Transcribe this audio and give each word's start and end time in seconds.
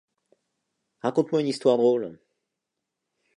Raconte 1.03 1.31
moi 1.31 1.41
une 1.41 1.47
histoire 1.47 1.77
drôle. 1.77 2.17